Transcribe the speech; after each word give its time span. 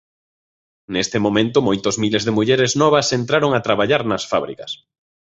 Nese 0.93 1.17
momento 1.25 1.57
moitos 1.67 1.95
miles 2.03 2.23
de 2.27 2.35
mulleres 2.37 2.71
novas 2.81 3.07
entraron 3.19 3.51
a 3.53 3.63
traballar 3.67 4.01
nas 4.05 4.23
fábricas. 4.31 4.71